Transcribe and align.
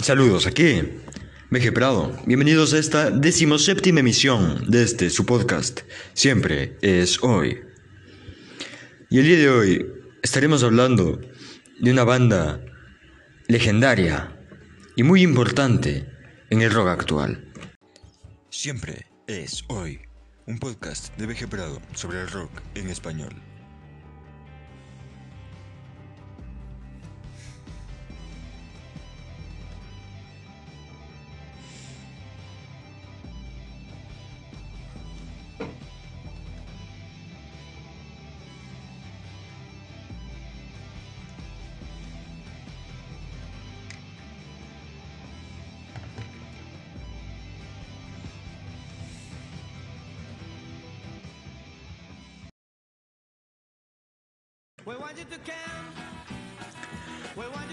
Saludos, 0.00 0.46
aquí 0.46 0.82
Meje 1.50 1.72
Prado. 1.72 2.16
Bienvenidos 2.24 2.72
a 2.72 2.78
esta 2.78 3.10
decimoséptima 3.10 4.00
emisión 4.00 4.70
de 4.70 4.84
este 4.84 5.10
su 5.10 5.26
podcast. 5.26 5.80
Siempre 6.14 6.76
es 6.82 7.22
hoy. 7.22 7.60
Y 9.10 9.18
el 9.18 9.24
día 9.24 9.38
de 9.38 9.50
hoy 9.50 9.86
estaremos 10.22 10.62
hablando 10.62 11.20
de 11.80 11.90
una 11.90 12.04
banda 12.04 12.60
legendaria 13.48 14.36
y 14.94 15.02
muy 15.02 15.22
importante 15.22 16.06
en 16.50 16.62
el 16.62 16.70
rock 16.70 16.88
actual. 16.88 17.52
Siempre 18.50 19.06
es 19.26 19.64
hoy. 19.68 20.00
Un 20.46 20.58
podcast 20.58 21.14
de 21.18 21.26
Meje 21.26 21.48
Prado 21.48 21.82
sobre 21.94 22.20
el 22.20 22.28
rock 22.28 22.52
en 22.74 22.88
español. 22.88 23.34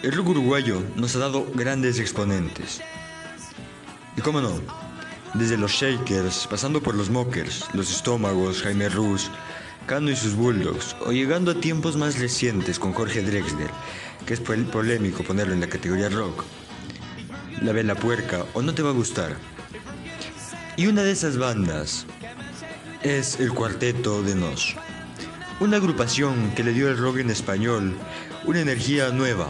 El 0.04 0.12
rock 0.12 0.30
uruguayo 0.30 0.84
nos 0.96 1.16
ha 1.16 1.20
dado 1.20 1.48
grandes 1.54 2.00
exponentes. 2.00 2.82
Y 4.16 4.22
cómo 4.22 4.42
no, 4.42 4.62
desde 5.34 5.58
los 5.58 5.72
Shakers, 5.72 6.48
pasando 6.48 6.82
por 6.82 6.96
los 6.96 7.10
Mockers, 7.10 7.74
los 7.74 7.90
Estómagos, 7.90 8.62
Jaime 8.62 8.90
Rus, 8.90 9.32
Cano 9.88 10.10
y 10.10 10.16
sus 10.16 10.36
Bulldogs, 10.36 10.96
o 11.06 11.12
llegando 11.12 11.52
a 11.52 11.56
tiempos 11.56 11.96
más 11.96 12.20
recientes 12.20 12.80
con 12.80 12.94
Jorge 12.94 13.22
Drexler, 13.22 13.70
que 14.26 14.34
es 14.34 14.40
polémico 14.40 15.24
ponerlo 15.24 15.54
en 15.54 15.62
la 15.62 15.70
categoría 15.70 16.10
rock. 16.10 16.44
La 17.62 17.72
Vela 17.72 17.96
Puerca 17.96 18.46
o 18.54 18.62
No 18.62 18.74
Te 18.74 18.84
Va 18.84 18.90
a 18.90 18.94
Gustar. 18.94 19.36
Y 20.78 20.88
una 20.88 21.04
de 21.04 21.12
esas 21.12 21.38
bandas 21.38 22.06
es 23.02 23.40
el 23.40 23.54
Cuarteto 23.54 24.22
de 24.22 24.36
Nos. 24.36 24.76
Una 25.58 25.78
agrupación 25.78 26.52
que 26.52 26.66
le 26.66 26.74
dio 26.74 26.90
al 26.90 26.98
rock 26.98 27.20
en 27.20 27.30
español 27.30 27.96
una 28.44 28.60
energía 28.60 29.10
nueva 29.12 29.48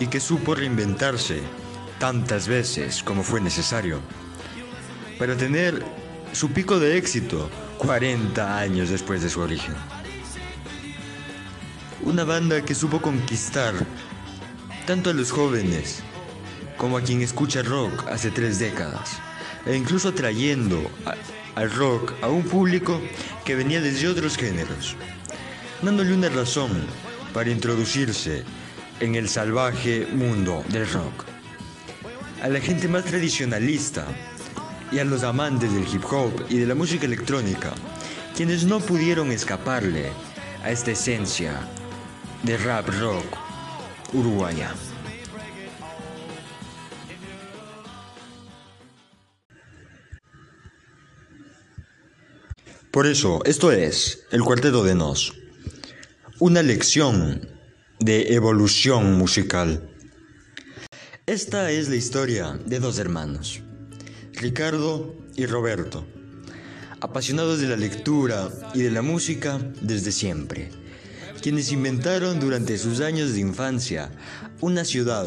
y 0.00 0.06
que 0.06 0.18
supo 0.18 0.54
reinventarse 0.54 1.42
tantas 1.98 2.48
veces 2.48 3.02
como 3.02 3.22
fue 3.22 3.42
necesario 3.42 4.00
para 5.18 5.36
tener 5.36 5.84
su 6.32 6.52
pico 6.52 6.78
de 6.78 6.96
éxito 6.96 7.50
40 7.76 8.58
años 8.58 8.88
después 8.88 9.22
de 9.22 9.28
su 9.28 9.40
origen. 9.40 9.74
Una 12.02 12.24
banda 12.24 12.62
que 12.62 12.74
supo 12.74 13.02
conquistar 13.02 13.74
tanto 14.86 15.10
a 15.10 15.14
los 15.14 15.32
jóvenes 15.32 16.02
como 16.78 16.96
a 16.96 17.02
quien 17.02 17.20
escucha 17.20 17.62
rock 17.62 18.08
hace 18.08 18.30
tres 18.30 18.58
décadas, 18.58 19.18
e 19.66 19.76
incluso 19.76 20.08
atrayendo 20.08 20.90
al 21.54 21.70
rock 21.72 22.14
a 22.22 22.28
un 22.28 22.42
público 22.42 23.02
que 23.44 23.54
venía 23.54 23.82
desde 23.82 24.08
otros 24.08 24.38
géneros 24.38 24.96
dándole 25.82 26.14
una 26.14 26.28
razón 26.28 26.70
para 27.32 27.50
introducirse 27.50 28.44
en 29.00 29.14
el 29.14 29.28
salvaje 29.28 30.06
mundo 30.06 30.64
del 30.70 30.90
rock. 30.90 31.24
A 32.42 32.48
la 32.48 32.60
gente 32.60 32.88
más 32.88 33.04
tradicionalista 33.04 34.06
y 34.90 34.98
a 34.98 35.04
los 35.04 35.22
amantes 35.22 35.72
del 35.72 35.86
hip 35.86 36.04
hop 36.10 36.32
y 36.48 36.58
de 36.58 36.66
la 36.66 36.74
música 36.74 37.06
electrónica, 37.06 37.72
quienes 38.34 38.64
no 38.64 38.80
pudieron 38.80 39.30
escaparle 39.32 40.10
a 40.62 40.70
esta 40.70 40.92
esencia 40.92 41.60
de 42.42 42.56
rap 42.56 42.88
rock 43.00 43.26
uruguaya. 44.12 44.72
Por 52.90 53.06
eso, 53.06 53.42
esto 53.44 53.72
es 53.72 54.26
el 54.30 54.42
cuarteto 54.42 54.82
de 54.82 54.94
Nos 54.94 55.34
una 56.38 56.62
lección 56.62 57.48
de 57.98 58.34
evolución 58.34 59.16
musical. 59.16 59.88
Esta 61.24 61.70
es 61.70 61.88
la 61.88 61.96
historia 61.96 62.60
de 62.66 62.78
dos 62.78 62.98
hermanos, 62.98 63.62
Ricardo 64.34 65.16
y 65.34 65.46
Roberto, 65.46 66.06
apasionados 67.00 67.60
de 67.60 67.68
la 67.68 67.76
lectura 67.76 68.50
y 68.74 68.82
de 68.82 68.90
la 68.90 69.00
música 69.00 69.58
desde 69.80 70.12
siempre, 70.12 70.68
quienes 71.40 71.72
inventaron 71.72 72.38
durante 72.38 72.76
sus 72.76 73.00
años 73.00 73.32
de 73.32 73.40
infancia 73.40 74.10
una 74.60 74.84
ciudad 74.84 75.26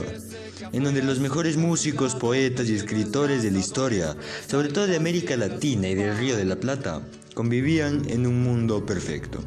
en 0.72 0.84
donde 0.84 1.02
los 1.02 1.20
mejores 1.20 1.58
músicos, 1.58 2.14
poetas 2.14 2.70
y 2.70 2.76
escritores 2.76 3.42
de 3.42 3.50
la 3.50 3.58
historia, 3.58 4.16
sobre 4.48 4.70
todo 4.70 4.86
de 4.86 4.98
América 4.98 5.36
Latina 5.36 5.90
y 5.90 5.96
del 5.96 6.16
Río 6.16 6.38
de 6.38 6.46
la 6.46 6.58
Plata, 6.58 7.02
convivían 7.34 8.08
en 8.12 8.28
un 8.28 8.44
mundo 8.44 8.86
perfecto 8.86 9.44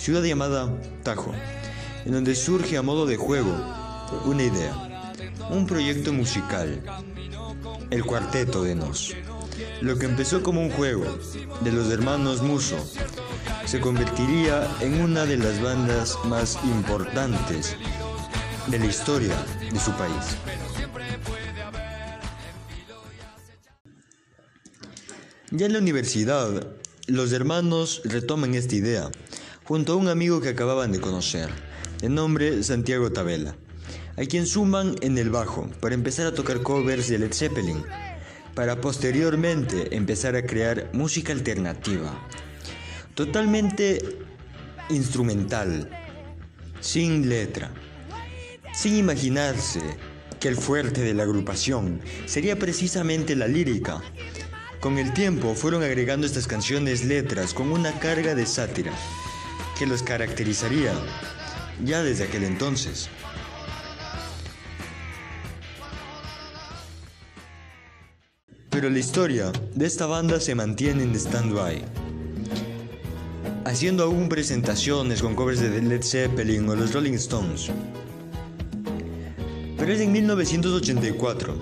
ciudad 0.00 0.22
llamada 0.22 0.74
Tajo, 1.02 1.34
en 2.06 2.12
donde 2.12 2.34
surge 2.34 2.78
a 2.78 2.82
modo 2.82 3.04
de 3.04 3.18
juego 3.18 3.54
una 4.24 4.44
idea, 4.44 5.12
un 5.50 5.66
proyecto 5.66 6.14
musical, 6.14 6.82
el 7.90 8.02
Cuarteto 8.06 8.62
de 8.62 8.74
Nos. 8.74 9.14
Lo 9.82 9.98
que 9.98 10.06
empezó 10.06 10.42
como 10.42 10.62
un 10.62 10.70
juego 10.70 11.04
de 11.60 11.72
los 11.72 11.92
hermanos 11.92 12.40
Muso 12.40 12.78
se 13.66 13.78
convertiría 13.78 14.66
en 14.80 15.02
una 15.02 15.26
de 15.26 15.36
las 15.36 15.60
bandas 15.60 16.16
más 16.24 16.58
importantes 16.64 17.76
de 18.68 18.78
la 18.78 18.86
historia 18.86 19.36
de 19.70 19.78
su 19.78 19.92
país. 19.92 20.38
Ya 25.50 25.66
en 25.66 25.74
la 25.74 25.78
universidad, 25.78 26.68
los 27.06 27.32
hermanos 27.32 28.00
retoman 28.04 28.54
esta 28.54 28.76
idea 28.76 29.10
junto 29.70 29.92
a 29.92 29.96
un 29.96 30.08
amigo 30.08 30.40
que 30.40 30.48
acababan 30.48 30.90
de 30.90 31.00
conocer, 31.00 31.48
de 32.00 32.08
nombre 32.08 32.60
Santiago 32.64 33.12
Tabela, 33.12 33.54
a 34.16 34.24
quien 34.24 34.44
suman 34.44 34.96
en 35.00 35.16
el 35.16 35.30
bajo 35.30 35.70
para 35.78 35.94
empezar 35.94 36.26
a 36.26 36.34
tocar 36.34 36.60
covers 36.62 37.06
de 37.06 37.20
Led 37.20 37.32
Zeppelin, 37.32 37.84
para 38.56 38.80
posteriormente 38.80 39.94
empezar 39.94 40.34
a 40.34 40.44
crear 40.44 40.90
música 40.92 41.32
alternativa, 41.32 42.12
totalmente 43.14 44.00
instrumental, 44.88 45.88
sin 46.80 47.28
letra, 47.28 47.70
sin 48.74 48.96
imaginarse 48.96 49.82
que 50.40 50.48
el 50.48 50.56
fuerte 50.56 51.00
de 51.00 51.14
la 51.14 51.22
agrupación 51.22 52.00
sería 52.26 52.58
precisamente 52.58 53.36
la 53.36 53.46
lírica. 53.46 54.02
Con 54.80 54.98
el 54.98 55.12
tiempo 55.12 55.54
fueron 55.54 55.84
agregando 55.84 56.26
estas 56.26 56.48
canciones 56.48 57.04
letras 57.04 57.54
con 57.54 57.70
una 57.70 58.00
carga 58.00 58.34
de 58.34 58.46
sátira, 58.46 58.92
que 59.80 59.86
los 59.86 60.02
caracterizaría 60.02 60.92
ya 61.82 62.02
desde 62.02 62.24
aquel 62.24 62.44
entonces. 62.44 63.08
Pero 68.68 68.90
la 68.90 68.98
historia 68.98 69.50
de 69.74 69.86
esta 69.86 70.04
banda 70.04 70.38
se 70.38 70.54
mantiene 70.54 71.04
en 71.04 71.14
stand-by, 71.14 71.82
haciendo 73.64 74.04
aún 74.04 74.28
presentaciones 74.28 75.22
con 75.22 75.34
covers 75.34 75.60
de 75.60 75.80
Led 75.80 76.02
Zeppelin 76.02 76.68
o 76.68 76.76
los 76.76 76.92
Rolling 76.92 77.14
Stones. 77.14 77.70
Pero 79.78 79.94
es 79.94 80.00
en 80.02 80.12
1984, 80.12 81.56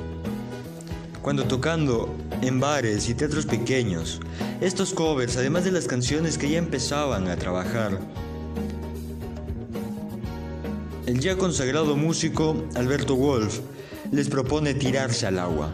cuando 1.23 1.45
tocando 1.45 2.13
en 2.43 2.61
bares 2.61 3.09
y 3.09 3.15
teatros 3.15 3.47
pequeños, 3.47 4.21
estos 4.61 4.93
covers, 4.93 5.37
además 5.37 5.65
de 5.65 5.73
las 5.73 5.87
canciones 5.87 6.39
que 6.39 6.51
ya 6.51 6.59
empezaban 6.59 7.29
a 7.29 7.37
trabajar, 7.37 7.99
el 11.07 11.21
ya 11.21 11.37
consagrado 11.37 11.97
músico 11.97 12.65
Alberto 12.75 13.17
Wolf 13.17 13.61
les 14.13 14.29
propone 14.29 14.75
tirarse 14.75 15.27
al 15.27 15.39
agua 15.39 15.71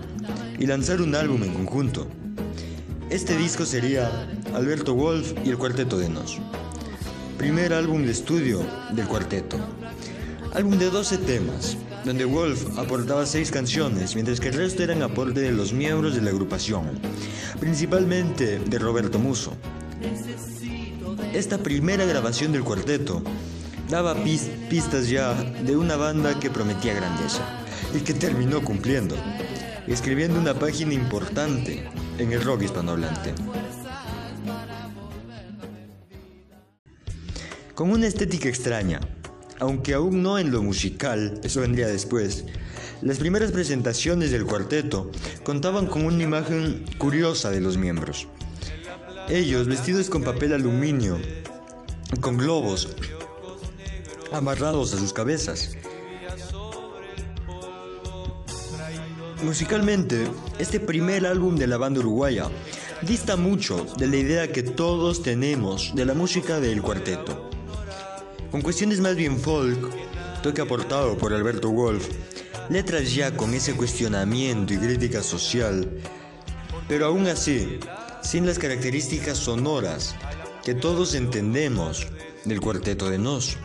y 0.58 0.66
lanzar 0.66 1.00
un 1.00 1.14
álbum 1.14 1.42
en 1.42 1.52
conjunto. 1.52 2.06
Este 3.10 3.36
disco 3.36 3.66
sería 3.66 4.10
Alberto 4.54 4.94
Wolf 4.94 5.32
y 5.44 5.50
el 5.50 5.58
Cuarteto 5.58 5.98
de 5.98 6.08
Nos, 6.08 6.38
primer 7.36 7.72
álbum 7.72 8.04
de 8.04 8.12
estudio 8.12 8.64
del 8.92 9.06
cuarteto. 9.06 9.58
Álbum 10.54 10.78
de 10.78 10.88
12 10.88 11.18
temas, 11.18 11.76
donde 12.04 12.24
Wolf 12.24 12.78
aportaba 12.78 13.24
6 13.24 13.50
canciones, 13.50 14.14
mientras 14.14 14.38
que 14.38 14.48
el 14.48 14.54
resto 14.54 14.82
eran 14.82 15.02
aporte 15.02 15.40
de 15.40 15.52
los 15.52 15.72
miembros 15.72 16.14
de 16.14 16.20
la 16.20 16.30
agrupación, 16.30 16.98
principalmente 17.58 18.58
de 18.58 18.78
Roberto 18.78 19.18
Muso. 19.18 19.56
Esta 21.32 21.58
primera 21.58 22.04
grabación 22.04 22.52
del 22.52 22.62
cuarteto 22.62 23.22
daba 23.88 24.14
pistas 24.14 25.08
ya 25.08 25.34
de 25.34 25.76
una 25.76 25.96
banda 25.96 26.38
que 26.38 26.50
prometía 26.50 26.94
grandeza 26.94 27.42
y 27.94 28.00
que 28.00 28.12
terminó 28.12 28.62
cumpliendo, 28.62 29.16
escribiendo 29.86 30.38
una 30.38 30.54
página 30.54 30.92
importante 30.94 31.88
en 32.18 32.32
el 32.32 32.42
rock 32.42 32.62
hispanohablante. 32.62 33.34
Con 37.74 37.90
una 37.90 38.06
estética 38.06 38.48
extraña, 38.48 39.00
aunque 39.64 39.94
aún 39.94 40.22
no 40.22 40.38
en 40.38 40.50
lo 40.50 40.62
musical, 40.62 41.40
eso 41.42 41.60
vendría 41.60 41.86
después, 41.86 42.44
las 43.00 43.18
primeras 43.18 43.50
presentaciones 43.50 44.30
del 44.30 44.44
cuarteto 44.44 45.10
contaban 45.42 45.86
con 45.86 46.04
una 46.04 46.22
imagen 46.22 46.84
curiosa 46.98 47.50
de 47.50 47.60
los 47.60 47.76
miembros. 47.76 48.28
Ellos 49.28 49.66
vestidos 49.66 50.10
con 50.10 50.22
papel 50.22 50.52
aluminio, 50.52 51.18
con 52.20 52.36
globos 52.36 52.94
amarrados 54.32 54.92
a 54.92 54.98
sus 54.98 55.12
cabezas. 55.12 55.76
Musicalmente, 59.42 60.26
este 60.58 60.78
primer 60.78 61.26
álbum 61.26 61.56
de 61.56 61.66
la 61.66 61.78
banda 61.78 62.00
uruguaya 62.00 62.50
dista 63.02 63.36
mucho 63.36 63.86
de 63.96 64.08
la 64.08 64.16
idea 64.16 64.52
que 64.52 64.62
todos 64.62 65.22
tenemos 65.22 65.94
de 65.94 66.04
la 66.04 66.14
música 66.14 66.60
del 66.60 66.82
cuarteto. 66.82 67.53
Con 68.54 68.62
cuestiones 68.62 69.00
más 69.00 69.16
bien 69.16 69.40
folk, 69.40 69.90
toque 70.40 70.62
aportado 70.62 71.18
por 71.18 71.34
Alberto 71.34 71.70
Wolf, 71.72 72.06
letras 72.70 73.12
ya 73.12 73.36
con 73.36 73.52
ese 73.52 73.74
cuestionamiento 73.74 74.72
y 74.72 74.76
crítica 74.76 75.24
social, 75.24 75.90
pero 76.86 77.06
aún 77.06 77.26
así, 77.26 77.80
sin 78.22 78.46
las 78.46 78.60
características 78.60 79.38
sonoras 79.38 80.14
que 80.62 80.72
todos 80.72 81.16
entendemos 81.16 82.06
del 82.44 82.60
cuarteto 82.60 83.10
de 83.10 83.18
Nos. 83.18 83.56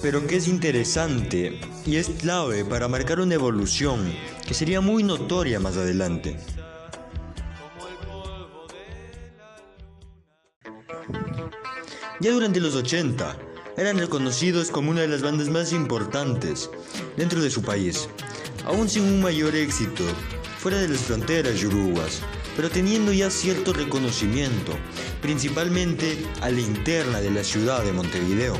Pero 0.00 0.24
que 0.28 0.36
es 0.36 0.46
interesante 0.46 1.58
y 1.84 1.96
es 1.96 2.08
clave 2.08 2.64
para 2.64 2.86
marcar 2.86 3.18
una 3.18 3.34
evolución 3.34 4.14
que 4.46 4.54
sería 4.54 4.80
muy 4.80 5.02
notoria 5.02 5.58
más 5.58 5.76
adelante. 5.76 6.36
Ya 12.20 12.32
durante 12.32 12.60
los 12.60 12.74
80, 12.74 13.34
eran 13.78 13.98
reconocidos 13.98 14.70
como 14.70 14.90
una 14.90 15.00
de 15.00 15.08
las 15.08 15.22
bandas 15.22 15.48
más 15.48 15.72
importantes 15.72 16.68
dentro 17.16 17.40
de 17.40 17.48
su 17.50 17.62
país, 17.62 18.10
aún 18.66 18.90
sin 18.90 19.04
un 19.04 19.22
mayor 19.22 19.54
éxito 19.54 20.04
fuera 20.58 20.76
de 20.76 20.88
las 20.88 21.00
fronteras 21.00 21.58
yuruguas, 21.58 22.20
pero 22.56 22.68
teniendo 22.68 23.10
ya 23.10 23.30
cierto 23.30 23.72
reconocimiento, 23.72 24.72
principalmente 25.22 26.18
a 26.42 26.50
la 26.50 26.60
interna 26.60 27.20
de 27.20 27.30
la 27.30 27.42
ciudad 27.42 27.82
de 27.84 27.92
Montevideo. 27.92 28.54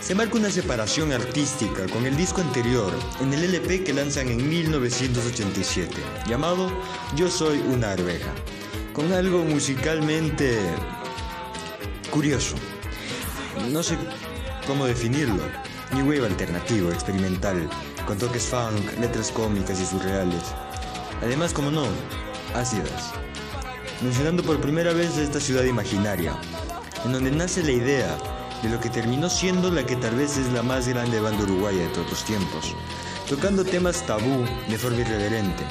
Se 0.00 0.16
marca 0.16 0.38
una 0.38 0.50
separación 0.50 1.12
artística 1.12 1.86
con 1.86 2.04
el 2.04 2.16
disco 2.16 2.40
anterior 2.40 2.92
en 3.20 3.32
el 3.32 3.44
LP 3.44 3.84
que 3.84 3.92
lanzan 3.92 4.28
en 4.28 4.48
1987, 4.48 5.94
llamado 6.26 6.68
Yo 7.14 7.30
Soy 7.30 7.60
una 7.60 7.92
Arveja, 7.92 8.32
con 8.92 9.12
algo 9.12 9.44
musicalmente 9.44 10.58
curioso. 12.12 12.56
No 13.70 13.82
sé 13.82 13.96
cómo 14.66 14.84
definirlo. 14.84 15.42
New 15.94 16.06
Wave 16.06 16.26
alternativo, 16.26 16.92
experimental, 16.92 17.68
con 18.06 18.18
toques 18.18 18.44
funk, 18.44 18.98
letras 19.00 19.30
cómicas 19.30 19.80
y 19.80 19.86
surreales. 19.86 20.42
Además, 21.22 21.54
como 21.54 21.70
no, 21.70 21.86
ácidas. 22.54 23.12
Mencionando 24.02 24.42
por 24.42 24.60
primera 24.60 24.92
vez 24.92 25.16
esta 25.16 25.40
ciudad 25.40 25.64
imaginaria, 25.64 26.36
en 27.04 27.12
donde 27.12 27.30
nace 27.30 27.62
la 27.62 27.72
idea 27.72 28.18
de 28.62 28.68
lo 28.68 28.78
que 28.78 28.90
terminó 28.90 29.30
siendo 29.30 29.70
la 29.70 29.84
que 29.86 29.96
tal 29.96 30.14
vez 30.14 30.36
es 30.36 30.52
la 30.52 30.62
más 30.62 30.86
grande 30.86 31.18
banda 31.18 31.44
uruguaya 31.44 31.82
de 31.82 31.94
todos 31.94 32.10
los 32.10 32.24
tiempos, 32.24 32.76
tocando 33.26 33.64
temas 33.64 34.04
tabú 34.06 34.44
de 34.68 34.76
forma 34.76 35.00
irreverente. 35.00 35.64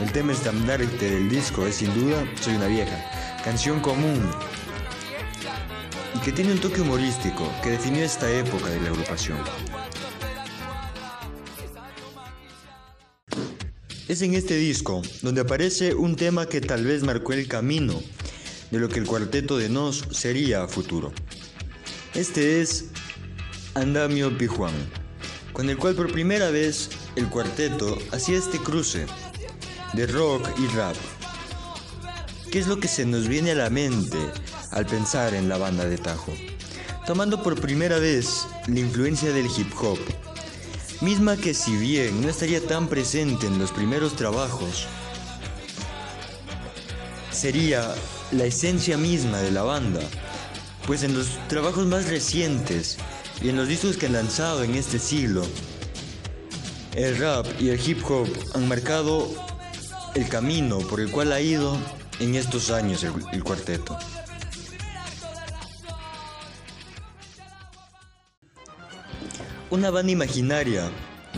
El 0.00 0.12
tema 0.12 0.32
estandarte 0.32 1.10
del 1.10 1.28
disco 1.28 1.66
es 1.66 1.76
sin 1.76 1.94
duda 1.94 2.24
Soy 2.40 2.56
una 2.56 2.66
vieja, 2.66 2.96
canción 3.44 3.80
común 3.80 4.20
y 6.14 6.18
que 6.20 6.32
tiene 6.32 6.52
un 6.52 6.58
toque 6.58 6.80
humorístico 6.80 7.50
que 7.62 7.70
definió 7.70 8.04
esta 8.04 8.30
época 8.30 8.68
de 8.70 8.80
la 8.80 8.90
agrupación. 8.90 9.38
Es 14.08 14.20
en 14.20 14.34
este 14.34 14.56
disco 14.56 15.00
donde 15.22 15.40
aparece 15.40 15.94
un 15.94 16.16
tema 16.16 16.46
que 16.46 16.60
tal 16.60 16.84
vez 16.84 17.02
marcó 17.02 17.32
el 17.32 17.48
camino 17.48 18.02
de 18.70 18.78
lo 18.78 18.88
que 18.88 18.98
el 18.98 19.06
cuarteto 19.06 19.56
de 19.56 19.68
Nos 19.68 20.04
sería 20.10 20.64
a 20.64 20.68
futuro. 20.68 21.12
Este 22.14 22.60
es 22.60 22.86
Andamio 23.74 24.36
Pijuan, 24.36 24.74
con 25.52 25.70
el 25.70 25.78
cual 25.78 25.94
por 25.94 26.12
primera 26.12 26.50
vez 26.50 26.90
el 27.16 27.28
cuarteto 27.28 27.98
hacía 28.12 28.38
este 28.38 28.58
cruce 28.58 29.06
de 29.94 30.06
rock 30.06 30.48
y 30.58 30.66
rap. 30.76 30.96
¿Qué 32.50 32.58
es 32.58 32.66
lo 32.66 32.78
que 32.80 32.88
se 32.88 33.06
nos 33.06 33.28
viene 33.28 33.52
a 33.52 33.54
la 33.54 33.70
mente 33.70 34.18
al 34.72 34.86
pensar 34.86 35.34
en 35.34 35.48
la 35.48 35.58
banda 35.58 35.84
de 35.84 35.98
Tajo, 35.98 36.32
tomando 37.06 37.42
por 37.42 37.60
primera 37.60 37.98
vez 37.98 38.46
la 38.66 38.80
influencia 38.80 39.32
del 39.32 39.46
hip 39.46 39.72
hop, 39.80 39.98
misma 41.00 41.36
que 41.36 41.54
si 41.54 41.76
bien 41.76 42.22
no 42.22 42.28
estaría 42.28 42.64
tan 42.66 42.88
presente 42.88 43.46
en 43.46 43.58
los 43.58 43.70
primeros 43.70 44.16
trabajos, 44.16 44.86
sería 47.30 47.94
la 48.30 48.44
esencia 48.44 48.96
misma 48.96 49.38
de 49.38 49.50
la 49.50 49.62
banda, 49.62 50.00
pues 50.86 51.02
en 51.02 51.14
los 51.14 51.26
trabajos 51.48 51.86
más 51.86 52.08
recientes 52.08 52.98
y 53.42 53.48
en 53.48 53.56
los 53.56 53.68
discos 53.68 53.96
que 53.96 54.06
han 54.06 54.12
lanzado 54.12 54.62
en 54.62 54.74
este 54.74 54.98
siglo, 54.98 55.42
el 56.94 57.16
rap 57.18 57.46
y 57.58 57.70
el 57.70 57.80
hip 57.80 58.02
hop 58.08 58.28
han 58.54 58.68
marcado 58.68 59.28
el 60.14 60.28
camino 60.28 60.78
por 60.78 61.00
el 61.00 61.10
cual 61.10 61.32
ha 61.32 61.40
ido 61.40 61.76
en 62.20 62.34
estos 62.34 62.70
años 62.70 63.02
el, 63.02 63.12
el 63.32 63.42
cuarteto. 63.42 63.98
Una 69.72 69.88
banda 69.88 70.12
imaginaria 70.12 70.90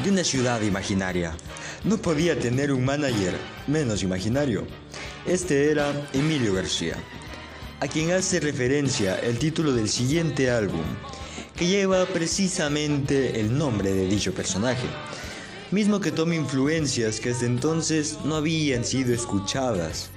de 0.02 0.10
una 0.10 0.24
ciudad 0.24 0.60
imaginaria. 0.60 1.36
No 1.84 1.98
podía 1.98 2.36
tener 2.36 2.72
un 2.72 2.84
manager 2.84 3.32
menos 3.68 4.02
imaginario. 4.02 4.66
Este 5.24 5.70
era 5.70 5.92
Emilio 6.12 6.52
García, 6.52 6.96
a 7.78 7.86
quien 7.86 8.10
hace 8.10 8.40
referencia 8.40 9.16
el 9.20 9.38
título 9.38 9.72
del 9.72 9.88
siguiente 9.88 10.50
álbum, 10.50 10.82
que 11.54 11.68
lleva 11.68 12.06
precisamente 12.06 13.38
el 13.38 13.56
nombre 13.56 13.92
de 13.92 14.08
dicho 14.08 14.34
personaje, 14.34 14.88
mismo 15.70 16.00
que 16.00 16.10
toma 16.10 16.34
influencias 16.34 17.20
que 17.20 17.30
hasta 17.30 17.46
entonces 17.46 18.18
no 18.24 18.34
habían 18.34 18.84
sido 18.84 19.14
escuchadas 19.14 20.10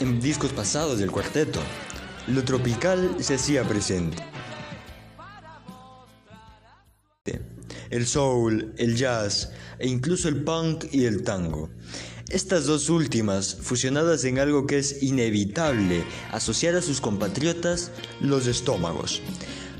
en 0.00 0.18
discos 0.18 0.50
pasados 0.50 0.98
del 0.98 1.10
cuarteto. 1.10 1.60
Lo 2.26 2.42
tropical 2.42 3.16
se 3.20 3.34
hacía 3.34 3.68
presente. 3.68 4.34
El 7.94 8.08
soul, 8.08 8.72
el 8.76 8.96
jazz 8.96 9.50
e 9.78 9.86
incluso 9.86 10.28
el 10.28 10.42
punk 10.42 10.86
y 10.90 11.04
el 11.04 11.22
tango. 11.22 11.70
Estas 12.28 12.66
dos 12.66 12.90
últimas, 12.90 13.54
fusionadas 13.54 14.24
en 14.24 14.40
algo 14.40 14.66
que 14.66 14.78
es 14.78 15.00
inevitable 15.04 16.02
asociar 16.32 16.74
a 16.74 16.82
sus 16.82 17.00
compatriotas, 17.00 17.92
los 18.20 18.48
estómagos, 18.48 19.22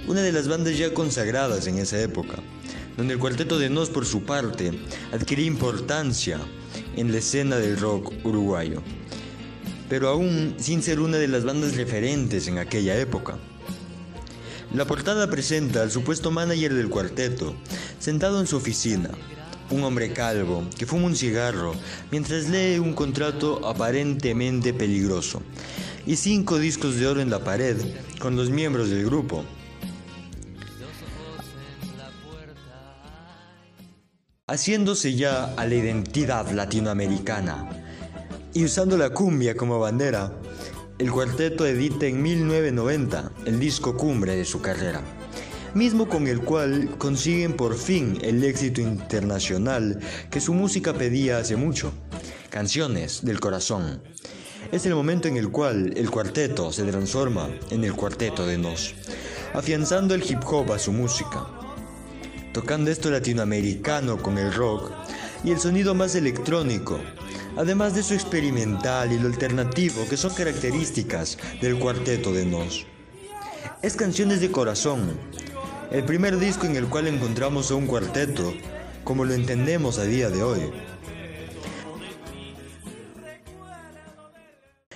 una 0.06 0.20
de 0.20 0.30
las 0.30 0.46
bandas 0.46 0.78
ya 0.78 0.94
consagradas 0.94 1.66
en 1.66 1.78
esa 1.78 2.00
época, 2.00 2.36
donde 2.96 3.14
el 3.14 3.18
cuarteto 3.18 3.58
de 3.58 3.68
Nos 3.68 3.90
por 3.90 4.06
su 4.06 4.22
parte 4.22 4.70
adquiría 5.10 5.46
importancia 5.46 6.38
en 6.94 7.10
la 7.10 7.18
escena 7.18 7.56
del 7.56 7.80
rock 7.80 8.12
uruguayo, 8.22 8.80
pero 9.88 10.08
aún 10.08 10.54
sin 10.58 10.84
ser 10.84 11.00
una 11.00 11.16
de 11.16 11.26
las 11.26 11.44
bandas 11.44 11.74
referentes 11.74 12.46
en 12.46 12.58
aquella 12.58 12.96
época. 12.96 13.40
La 14.74 14.86
portada 14.86 15.30
presenta 15.30 15.82
al 15.82 15.92
supuesto 15.92 16.32
manager 16.32 16.74
del 16.74 16.88
cuarteto, 16.88 17.54
sentado 18.00 18.40
en 18.40 18.48
su 18.48 18.56
oficina, 18.56 19.08
un 19.70 19.84
hombre 19.84 20.12
calvo 20.12 20.64
que 20.76 20.84
fuma 20.84 21.06
un 21.06 21.14
cigarro 21.14 21.76
mientras 22.10 22.48
lee 22.48 22.80
un 22.80 22.92
contrato 22.92 23.68
aparentemente 23.68 24.74
peligroso, 24.74 25.42
y 26.06 26.16
cinco 26.16 26.58
discos 26.58 26.96
de 26.96 27.06
oro 27.06 27.20
en 27.20 27.30
la 27.30 27.44
pared 27.44 27.76
con 28.18 28.34
los 28.34 28.50
miembros 28.50 28.90
del 28.90 29.04
grupo. 29.04 29.44
Haciéndose 34.48 35.14
ya 35.14 35.54
a 35.54 35.66
la 35.66 35.74
identidad 35.76 36.50
latinoamericana 36.50 37.68
y 38.52 38.64
usando 38.64 38.98
la 38.98 39.10
cumbia 39.10 39.56
como 39.56 39.78
bandera, 39.78 40.32
el 40.98 41.10
cuarteto 41.10 41.66
edita 41.66 42.06
en 42.06 42.22
1990 42.22 43.32
el 43.46 43.58
disco 43.58 43.96
cumbre 43.96 44.36
de 44.36 44.44
su 44.44 44.60
carrera, 44.60 45.02
mismo 45.74 46.08
con 46.08 46.28
el 46.28 46.40
cual 46.40 46.96
consiguen 46.98 47.54
por 47.54 47.76
fin 47.76 48.18
el 48.22 48.44
éxito 48.44 48.80
internacional 48.80 49.98
que 50.30 50.40
su 50.40 50.54
música 50.54 50.94
pedía 50.94 51.38
hace 51.38 51.56
mucho, 51.56 51.92
Canciones 52.48 53.24
del 53.24 53.40
Corazón. 53.40 54.02
Es 54.70 54.86
el 54.86 54.94
momento 54.94 55.26
en 55.26 55.36
el 55.36 55.50
cual 55.50 55.92
el 55.96 56.10
cuarteto 56.10 56.70
se 56.70 56.84
transforma 56.84 57.48
en 57.70 57.82
el 57.82 57.94
cuarteto 57.94 58.46
de 58.46 58.56
Nos, 58.56 58.94
afianzando 59.52 60.14
el 60.14 60.22
hip 60.22 60.40
hop 60.46 60.72
a 60.72 60.78
su 60.78 60.92
música, 60.92 61.44
tocando 62.52 62.92
esto 62.92 63.10
latinoamericano 63.10 64.22
con 64.22 64.38
el 64.38 64.54
rock 64.54 64.92
y 65.42 65.50
el 65.50 65.58
sonido 65.58 65.94
más 65.94 66.14
electrónico, 66.14 67.00
además 67.56 67.94
de 67.94 68.02
su 68.02 68.14
experimental 68.14 69.12
y 69.12 69.18
lo 69.18 69.26
alternativo 69.26 70.06
que 70.08 70.16
son 70.16 70.34
características 70.34 71.38
del 71.60 71.78
cuarteto 71.78 72.32
de 72.32 72.44
Nos. 72.44 72.86
Es 73.82 73.96
Canciones 73.96 74.40
de 74.40 74.50
Corazón, 74.50 75.12
el 75.90 76.04
primer 76.04 76.38
disco 76.38 76.66
en 76.66 76.76
el 76.76 76.86
cual 76.86 77.06
encontramos 77.06 77.70
a 77.70 77.74
un 77.74 77.86
cuarteto 77.86 78.54
como 79.04 79.24
lo 79.24 79.34
entendemos 79.34 79.98
a 79.98 80.04
día 80.04 80.30
de 80.30 80.42
hoy. 80.42 80.60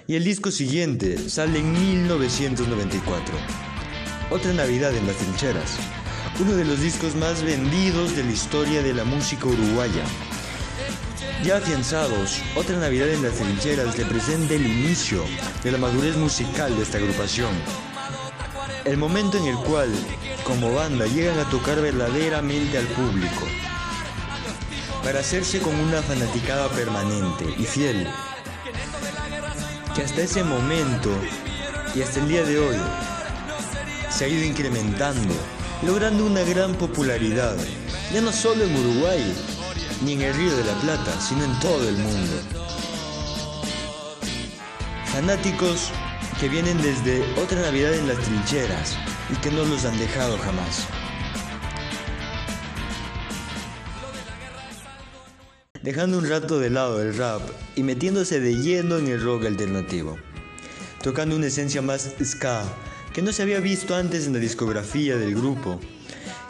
Y 0.07 0.17
el 0.17 0.25
disco 0.25 0.51
siguiente 0.51 1.29
sale 1.29 1.59
en 1.59 1.71
1994. 1.71 3.35
Otra 4.31 4.53
Navidad 4.55 4.95
en 4.97 5.07
las 5.07 5.17
trincheras, 5.17 5.77
uno 6.41 6.53
de 6.53 6.65
los 6.65 6.81
discos 6.81 7.15
más 7.15 7.43
vendidos 7.43 8.17
de 8.17 8.25
la 8.25 8.33
historia 8.33 8.83
de 8.83 8.95
la 8.95 9.05
música 9.05 9.47
uruguaya. 9.47 10.05
Ya 11.45 11.59
afianzados, 11.59 12.43
Otra 12.57 12.77
Navidad 12.79 13.09
en 13.09 13.23
las 13.23 13.35
trincheras 13.35 13.97
representa 13.97 14.55
el 14.55 14.67
inicio 14.67 15.25
de 15.63 15.71
la 15.71 15.79
madurez 15.79 16.17
musical 16.17 16.77
de 16.77 16.83
esta 16.83 16.99
agrupación. 16.99 17.51
El 18.85 18.97
momento 18.97 19.39
en 19.39 19.47
el 19.47 19.57
cual, 19.57 19.89
como 20.45 20.75
banda, 20.75 21.07
llegan 21.07 21.39
a 21.39 21.49
tocar 21.49 21.81
verdaderamente 21.81 22.77
al 22.77 22.87
público 22.87 23.47
para 25.05 25.21
hacerse 25.21 25.61
con 25.61 25.75
una 25.77 26.03
fanaticada 26.03 26.69
permanente 26.71 27.45
y 27.57 27.65
fiel, 27.65 28.09
que 29.95 30.03
hasta 30.03 30.23
ese 30.23 30.43
momento 30.43 31.11
y 31.95 32.03
hasta 32.03 32.21
el 32.21 32.29
día 32.29 32.43
de 32.43 32.59
hoy 32.59 32.77
se 34.11 34.25
ha 34.25 34.29
ido 34.29 34.45
incrementando, 34.45 35.35
logrando 35.87 36.27
una 36.27 36.43
gran 36.43 36.75
popularidad, 36.75 37.57
ya 38.13 38.21
no 38.21 38.33
solo 38.33 38.65
en 38.65 38.77
Uruguay, 38.77 39.35
ni 40.05 40.15
en 40.15 40.23
el 40.23 40.35
Río 40.35 40.57
de 40.57 40.65
la 40.65 40.75
Plata, 40.81 41.21
sino 41.21 41.45
en 41.45 41.59
todo 41.61 41.89
el 41.89 41.97
mundo. 41.97 42.37
Fanáticos 45.07 45.91
que 46.41 46.49
vienen 46.49 46.81
desde 46.83 47.23
otra 47.41 47.61
Navidad 47.61 47.95
en 47.95 48.07
las 48.07 48.19
trincheras 48.19 48.97
y 49.33 49.37
que 49.41 49.51
no 49.51 49.65
los 49.65 49.85
han 49.85 49.99
dejado 49.99 50.39
jamás. 50.39 50.87
dejando 55.89 56.19
un 56.19 56.29
rato 56.29 56.59
de 56.59 56.69
lado 56.69 57.01
el 57.01 57.17
rap 57.17 57.41
y 57.75 57.83
metiéndose 57.83 58.41
de 58.41 58.57
lleno 58.57 58.99
en 58.99 59.07
el 59.09 59.23
rock 59.23 59.47
alternativo, 59.47 60.19
tocando 61.03 61.35
una 61.35 61.47
esencia 61.47 61.81
más 61.81 62.15
ska 62.23 62.63
que 63.15 63.23
no 63.23 63.33
se 63.33 63.43
había 63.43 63.61
visto 63.61 63.97
antes 63.97 64.27
en 64.27 64.35
la 64.35 64.39
discografía 64.39 65.17
del 65.17 65.35
grupo 65.35 65.81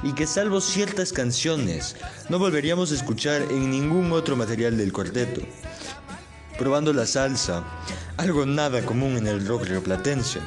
y 0.03 0.13
que 0.13 0.27
salvo 0.27 0.61
ciertas 0.61 1.13
canciones 1.13 1.97
no 2.29 2.39
volveríamos 2.39 2.93
a 2.93 2.95
escuchar 2.95 3.43
en 3.51 3.71
ningún 3.71 4.13
otro 4.13 4.37
material 4.37 4.77
del 4.77 4.93
cuarteto. 4.93 5.41
Probando 6.59 6.93
la 6.93 7.07
salsa, 7.07 7.65
algo 8.17 8.47
nada 8.47 8.83
común 8.83 9.17
en 9.17 9.27
el 9.27 9.47
rock 9.47 9.67
rioplatense. 9.67 10.41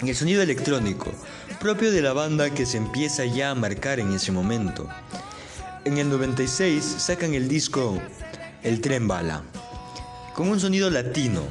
El 0.00 0.16
sonido 0.16 0.42
electrónico, 0.42 1.12
propio 1.60 1.92
de 1.92 2.02
la 2.02 2.12
banda 2.12 2.50
que 2.50 2.66
se 2.66 2.76
empieza 2.76 3.24
ya 3.24 3.50
a 3.50 3.54
marcar 3.54 4.00
en 4.00 4.12
ese 4.12 4.32
momento. 4.32 4.88
En 5.84 5.98
el 5.98 6.08
96 6.08 6.84
sacan 6.84 7.34
el 7.34 7.48
disco 7.48 8.00
El 8.62 8.80
tren 8.80 9.06
bala, 9.08 9.42
con 10.34 10.48
un 10.48 10.58
sonido 10.58 10.90
latino, 10.90 11.42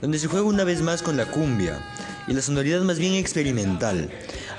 donde 0.00 0.18
se 0.18 0.26
juega 0.26 0.46
una 0.46 0.64
vez 0.64 0.80
más 0.80 1.02
con 1.02 1.16
la 1.16 1.26
cumbia 1.26 1.78
y 2.26 2.32
la 2.32 2.42
sonoridad 2.42 2.82
más 2.82 2.98
bien 2.98 3.14
experimental, 3.14 4.10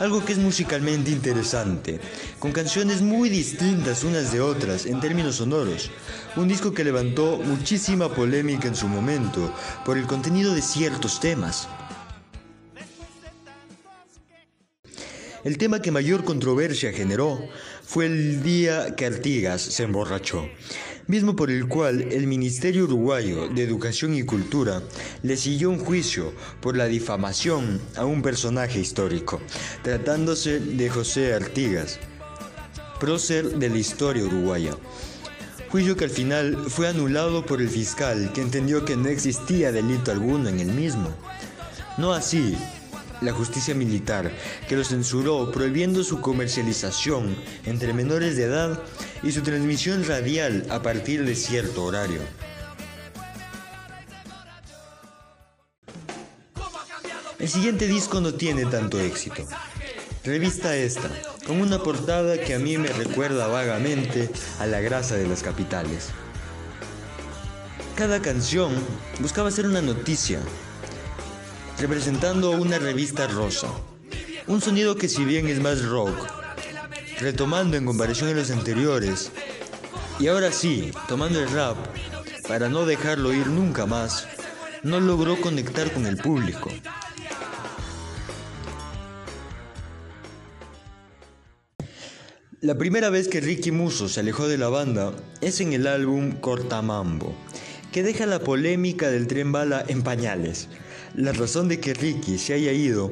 algo 0.01 0.25
que 0.25 0.33
es 0.33 0.39
musicalmente 0.39 1.11
interesante, 1.11 1.99
con 2.39 2.51
canciones 2.51 3.03
muy 3.03 3.29
distintas 3.29 4.03
unas 4.03 4.31
de 4.31 4.41
otras 4.41 4.87
en 4.87 4.99
términos 4.99 5.35
sonoros, 5.35 5.91
un 6.35 6.47
disco 6.47 6.73
que 6.73 6.83
levantó 6.83 7.37
muchísima 7.37 8.09
polémica 8.09 8.67
en 8.67 8.75
su 8.75 8.87
momento 8.87 9.53
por 9.85 9.99
el 9.99 10.07
contenido 10.07 10.55
de 10.55 10.63
ciertos 10.63 11.19
temas. 11.19 11.69
El 15.43 15.59
tema 15.59 15.83
que 15.83 15.91
mayor 15.91 16.23
controversia 16.23 16.91
generó 16.91 17.39
fue 17.91 18.05
el 18.05 18.41
día 18.41 18.95
que 18.95 19.05
Artigas 19.05 19.61
se 19.61 19.83
emborrachó, 19.83 20.47
mismo 21.07 21.35
por 21.35 21.51
el 21.51 21.67
cual 21.67 22.01
el 22.03 22.25
Ministerio 22.25 22.85
Uruguayo 22.85 23.49
de 23.49 23.63
Educación 23.63 24.15
y 24.15 24.23
Cultura 24.23 24.81
le 25.23 25.35
siguió 25.35 25.69
un 25.71 25.77
juicio 25.77 26.31
por 26.61 26.77
la 26.77 26.85
difamación 26.85 27.81
a 27.97 28.05
un 28.05 28.21
personaje 28.21 28.79
histórico, 28.79 29.41
tratándose 29.83 30.61
de 30.61 30.89
José 30.89 31.33
Artigas, 31.33 31.99
prócer 32.97 33.59
de 33.59 33.67
la 33.67 33.79
historia 33.79 34.23
uruguaya. 34.23 34.71
Juicio 35.67 35.97
que 35.97 36.05
al 36.05 36.11
final 36.11 36.67
fue 36.69 36.87
anulado 36.87 37.45
por 37.45 37.61
el 37.61 37.67
fiscal, 37.67 38.31
que 38.31 38.39
entendió 38.39 38.85
que 38.85 38.95
no 38.95 39.09
existía 39.09 39.73
delito 39.73 40.13
alguno 40.13 40.47
en 40.47 40.61
el 40.61 40.71
mismo. 40.71 41.13
No 41.97 42.13
así 42.13 42.55
la 43.21 43.31
justicia 43.31 43.73
militar, 43.73 44.31
que 44.67 44.75
lo 44.75 44.83
censuró 44.83 45.51
prohibiendo 45.51 46.03
su 46.03 46.19
comercialización 46.21 47.35
entre 47.65 47.93
menores 47.93 48.35
de 48.35 48.43
edad 48.43 48.79
y 49.23 49.31
su 49.31 49.41
transmisión 49.41 50.05
radial 50.05 50.65
a 50.69 50.81
partir 50.81 51.23
de 51.23 51.35
cierto 51.35 51.83
horario. 51.83 52.21
El 57.39 57.49
siguiente 57.49 57.87
disco 57.87 58.21
no 58.21 58.35
tiene 58.35 58.65
tanto 58.65 58.99
éxito. 58.99 59.47
Revista 60.23 60.75
esta, 60.75 61.09
con 61.47 61.59
una 61.59 61.81
portada 61.81 62.39
que 62.39 62.53
a 62.53 62.59
mí 62.59 62.77
me 62.77 62.89
recuerda 62.89 63.47
vagamente 63.47 64.29
a 64.59 64.67
la 64.67 64.79
grasa 64.79 65.15
de 65.15 65.27
las 65.27 65.41
capitales. 65.41 66.09
Cada 67.95 68.21
canción 68.21 68.71
buscaba 69.19 69.49
ser 69.49 69.65
una 69.65 69.81
noticia, 69.81 70.39
representando 71.81 72.51
una 72.51 72.77
revista 72.77 73.25
rosa. 73.25 73.67
Un 74.45 74.61
sonido 74.61 74.95
que 74.95 75.09
si 75.09 75.25
bien 75.25 75.47
es 75.47 75.59
más 75.59 75.83
rock, 75.83 76.13
retomando 77.19 77.75
en 77.75 77.85
comparación 77.85 78.29
a 78.29 78.33
los 78.33 78.51
anteriores, 78.51 79.31
y 80.19 80.27
ahora 80.27 80.51
sí, 80.51 80.91
tomando 81.07 81.41
el 81.41 81.49
rap, 81.49 81.77
para 82.47 82.69
no 82.69 82.85
dejarlo 82.85 83.33
ir 83.33 83.47
nunca 83.47 83.87
más, 83.87 84.27
no 84.83 84.99
logró 84.99 85.41
conectar 85.41 85.91
con 85.91 86.05
el 86.05 86.17
público. 86.17 86.69
La 92.59 92.77
primera 92.77 93.09
vez 93.09 93.27
que 93.27 93.41
Ricky 93.41 93.71
Musso 93.71 94.07
se 94.07 94.19
alejó 94.19 94.47
de 94.47 94.59
la 94.59 94.69
banda 94.69 95.13
es 95.41 95.61
en 95.61 95.73
el 95.73 95.87
álbum 95.87 96.33
Cortamambo, 96.33 97.35
que 97.91 98.03
deja 98.03 98.27
la 98.27 98.39
polémica 98.39 99.09
del 99.09 99.25
tren 99.25 99.51
bala 99.51 99.83
en 99.87 100.03
pañales. 100.03 100.67
La 101.15 101.33
razón 101.33 101.67
de 101.67 101.79
que 101.79 101.93
Ricky 101.93 102.37
se 102.37 102.53
haya 102.53 102.71
ido 102.71 103.11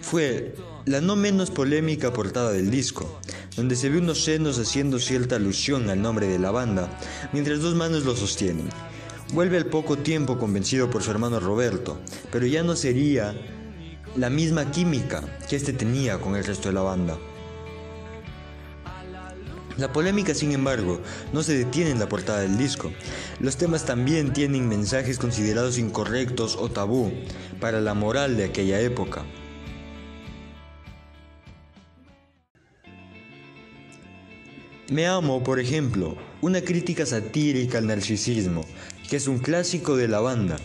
fue 0.00 0.54
la 0.84 1.00
no 1.00 1.16
menos 1.16 1.50
polémica 1.50 2.12
portada 2.12 2.50
del 2.50 2.70
disco, 2.70 3.20
donde 3.56 3.76
se 3.76 3.88
ve 3.88 3.98
unos 3.98 4.24
senos 4.24 4.58
haciendo 4.58 4.98
cierta 4.98 5.36
alusión 5.36 5.90
al 5.90 6.02
nombre 6.02 6.26
de 6.26 6.38
la 6.38 6.50
banda, 6.50 6.88
mientras 7.32 7.60
dos 7.60 7.74
manos 7.74 8.04
lo 8.04 8.16
sostienen. 8.16 8.68
Vuelve 9.32 9.58
al 9.58 9.66
poco 9.66 9.98
tiempo 9.98 10.38
convencido 10.38 10.90
por 10.90 11.02
su 11.02 11.10
hermano 11.10 11.38
Roberto, 11.38 12.00
pero 12.32 12.46
ya 12.46 12.62
no 12.62 12.74
sería 12.74 13.34
la 14.16 14.30
misma 14.30 14.70
química 14.70 15.22
que 15.48 15.56
este 15.56 15.72
tenía 15.72 16.18
con 16.18 16.34
el 16.34 16.44
resto 16.44 16.68
de 16.68 16.74
la 16.74 16.82
banda. 16.82 17.18
La 19.78 19.92
polémica, 19.92 20.34
sin 20.34 20.50
embargo, 20.50 21.00
no 21.32 21.44
se 21.44 21.56
detiene 21.56 21.92
en 21.92 22.00
la 22.00 22.08
portada 22.08 22.40
del 22.40 22.58
disco. 22.58 22.90
Los 23.38 23.56
temas 23.56 23.86
también 23.86 24.32
tienen 24.32 24.68
mensajes 24.68 25.18
considerados 25.18 25.78
incorrectos 25.78 26.56
o 26.56 26.68
tabú 26.68 27.12
para 27.60 27.80
la 27.80 27.94
moral 27.94 28.36
de 28.36 28.44
aquella 28.44 28.80
época. 28.80 29.24
Me 34.90 35.06
amo, 35.06 35.44
por 35.44 35.60
ejemplo, 35.60 36.16
una 36.40 36.60
crítica 36.60 37.06
satírica 37.06 37.78
al 37.78 37.86
narcisismo, 37.86 38.64
que 39.08 39.14
es 39.14 39.28
un 39.28 39.38
clásico 39.38 39.96
de 39.96 40.08
la 40.08 40.18
banda. 40.18 40.56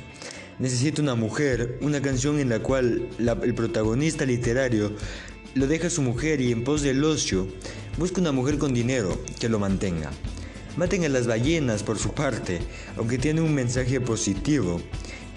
Necesito 0.58 1.04
una 1.04 1.14
mujer, 1.14 1.78
una 1.82 2.02
canción 2.02 2.40
en 2.40 2.50
la 2.50 2.60
cual 2.60 3.10
el 3.20 3.54
protagonista 3.54 4.26
literario 4.26 4.94
lo 5.56 5.68
deja 5.68 5.90
su 5.90 6.02
mujer 6.02 6.42
y 6.42 6.52
en 6.52 6.64
pos 6.64 6.82
del 6.82 7.04
ocio 7.04 7.48
busca 7.98 8.22
una 8.22 8.32
mujer 8.32 8.58
con 8.58 8.74
dinero 8.74 9.22
que 9.40 9.50
lo 9.50 9.60
mantenga. 9.60 10.12
Maten 10.78 11.04
a 11.06 11.10
las 11.10 11.28
ballenas 11.28 11.84
por 11.84 12.00
su 12.00 12.12
parte, 12.14 12.60
aunque 12.98 13.20
tiene 13.20 13.42
un 13.42 13.54
mensaje 13.54 14.02
positivo. 14.02 14.82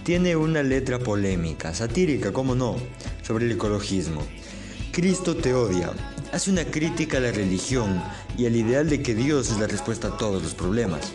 Tiene 0.04 0.36
una 0.36 0.62
letra 0.62 0.98
polémica, 0.98 1.74
satírica, 1.74 2.32
como 2.32 2.54
no, 2.54 2.76
sobre 3.22 3.44
el 3.44 3.52
ecologismo. 3.52 4.22
Cristo 4.92 5.36
te 5.36 5.52
odia. 5.52 5.90
Hace 6.32 6.50
una 6.50 6.64
crítica 6.64 7.18
a 7.18 7.20
la 7.20 7.32
religión 7.32 8.02
y 8.38 8.46
al 8.46 8.56
ideal 8.56 8.88
de 8.88 9.02
que 9.02 9.14
Dios 9.14 9.50
es 9.50 9.58
la 9.58 9.66
respuesta 9.66 10.08
a 10.08 10.16
todos 10.16 10.42
los 10.42 10.54
problemas. 10.54 11.12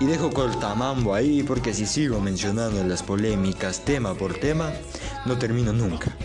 Y 0.00 0.06
dejo 0.06 0.30
cortamambo 0.30 1.14
ahí 1.14 1.42
porque 1.42 1.74
si 1.74 1.84
sigo 1.84 2.20
mencionando 2.20 2.82
las 2.84 3.02
polémicas 3.02 3.84
tema 3.84 4.14
por 4.14 4.34
tema, 4.34 4.72
no 5.26 5.36
termino 5.36 5.72
nunca. 5.72 6.16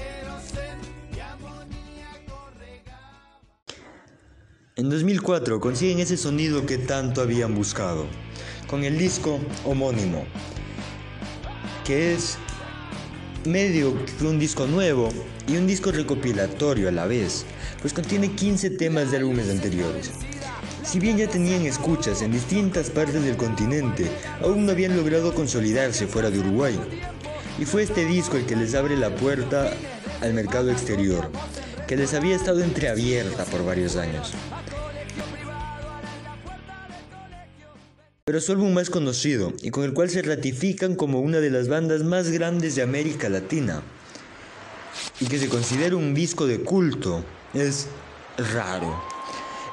En 4.82 4.90
2004 4.90 5.60
consiguen 5.60 6.00
ese 6.00 6.18
sonido 6.18 6.66
que 6.66 6.80
tanto 6.80 7.22
habían 7.22 7.54
buscado, 7.54 8.08
con 8.66 8.84
el 8.84 8.98
disco 8.98 9.40
homónimo, 9.64 10.26
que 11.86 12.16
es 12.16 12.40
medio 13.46 13.96
un 14.22 14.40
disco 14.40 14.66
nuevo 14.66 15.10
y 15.48 15.58
un 15.58 15.68
disco 15.68 15.92
recopilatorio 15.92 16.90
a 16.90 16.92
la 16.92 17.06
vez, 17.06 17.46
pues 17.80 17.94
contiene 17.94 18.32
15 18.32 18.72
temas 18.72 19.12
de 19.12 19.18
álbumes 19.18 19.52
anteriores. 19.52 20.10
Si 20.84 21.00
bien 21.00 21.16
ya 21.16 21.30
tenían 21.30 21.64
escuchas 21.68 22.24
en 22.24 22.32
distintas 22.32 22.90
partes 22.90 23.24
del 23.24 23.38
continente, 23.38 24.10
aún 24.42 24.66
no 24.66 24.72
habían 24.72 24.98
logrado 24.98 25.36
consolidarse 25.36 26.08
fuera 26.08 26.32
de 26.32 26.40
Uruguay. 26.40 26.80
Y 27.60 27.66
fue 27.66 27.84
este 27.84 28.04
disco 28.04 28.36
el 28.36 28.48
que 28.48 28.56
les 28.56 28.74
abre 28.74 28.98
la 28.98 29.16
puerta 29.16 29.72
al 30.22 30.34
mercado 30.34 30.72
exterior, 30.72 31.30
que 31.88 31.98
les 31.98 32.16
había 32.16 32.36
estado 32.36 32.64
entreabierta 32.64 33.46
por 33.46 33.64
varios 33.64 33.96
años. 33.96 34.34
Pero 38.32 38.40
su 38.40 38.54
álbum 38.54 38.72
más 38.72 38.90
conocido 38.90 39.52
y 39.62 39.72
con 39.72 39.84
el 39.84 39.92
cual 39.92 40.10
se 40.10 40.22
ratifican 40.22 40.96
como 40.96 41.20
una 41.20 41.42
de 41.42 41.50
las 41.50 41.68
bandas 41.68 42.02
más 42.02 42.30
grandes 42.30 42.76
de 42.76 42.82
América 42.82 43.28
Latina 43.28 43.84
y 45.20 45.26
que 45.26 45.38
se 45.38 45.50
considera 45.50 45.98
un 45.98 46.14
disco 46.14 46.48
de 46.48 46.62
culto 46.62 47.26
es 47.54 47.88
Raro, 48.54 49.04